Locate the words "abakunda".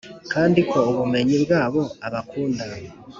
2.07-2.63